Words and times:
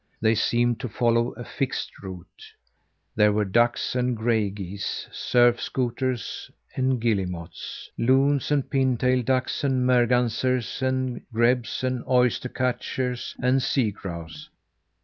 They 0.19 0.33
seemed 0.33 0.79
to 0.79 0.89
follow 0.89 1.29
a 1.35 1.43
fixed 1.43 1.99
route. 2.01 2.53
There 3.15 3.31
were 3.31 3.45
ducks 3.45 3.95
and 3.95 4.17
gray 4.17 4.49
geese, 4.49 5.07
surf 5.11 5.61
scoters 5.61 6.49
and 6.75 6.99
guillemots, 6.99 7.91
loons 7.99 8.49
and 8.49 8.67
pin 8.67 8.97
tail 8.97 9.21
ducks 9.21 9.63
and 9.63 9.85
mergansers 9.85 10.81
and 10.81 11.21
grebes 11.31 11.83
and 11.83 12.03
oyster 12.07 12.49
catchers 12.49 13.35
and 13.43 13.61
sea 13.61 13.91
grouse. 13.91 14.49